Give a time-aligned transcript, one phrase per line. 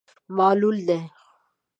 [0.37, 0.99] معلول دی.